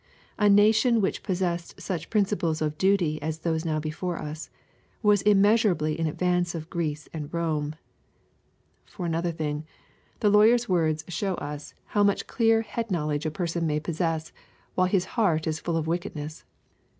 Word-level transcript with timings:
A 0.39 0.49
nation 0.49 0.99
which 0.99 1.21
possessed 1.21 1.79
such 1.79 2.09
principles 2.09 2.59
of 2.59 2.75
duty 2.79 3.21
as 3.21 3.37
those 3.41 3.63
now 3.63 3.79
before 3.79 4.17
us, 4.17 4.49
was 5.03 5.21
immeasurably 5.21 5.93
in. 5.99 6.07
advance 6.07 6.55
of 6.55 6.71
Greece 6.71 7.07
and 7.13 7.29
Bome. 7.29 7.75
For 8.87 9.05
another 9.05 9.31
thing, 9.31 9.63
the 10.19 10.31
lawyer's 10.31 10.67
words 10.67 11.05
show 11.07 11.35
us 11.35 11.75
how 11.85 12.01
much 12.01 12.21
1". 12.21 12.21
/• 12.21 12.21
LUKE^ 12.21 12.25
CHAP. 12.25 12.31
X. 12.31 12.33
878 12.33 12.35
clear 12.35 12.61
head 12.63 12.89
knowledge 12.89 13.25
a 13.27 13.29
person 13.29 13.67
may 13.67 13.79
possess^ 13.79 14.31
while 14.73 14.87
his 14.87 15.05
heart 15.05 15.45
is 15.45 15.59
full 15.59 15.77
of 15.77 15.85
wickedness. 15.85 16.45